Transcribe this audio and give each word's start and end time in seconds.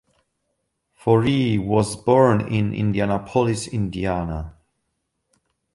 Foree 0.99 1.59
was 1.63 1.95
born 1.95 2.51
in 2.51 2.73
Indianapolis, 2.73 3.67
Indiana. 3.67 4.55